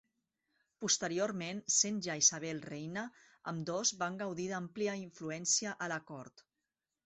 [0.83, 3.05] Posteriorment, sent ja Isabel reina,
[3.53, 6.45] ambdós van gaudir d'àmplia influència a La Cort.